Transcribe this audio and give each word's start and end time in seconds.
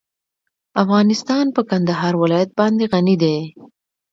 افغانستان 0.83 1.45
په 1.55 1.61
کندهار 1.69 2.13
ولایت 2.23 2.51
باندې 2.59 2.85
غني 2.91 3.15
دی. 3.23 3.37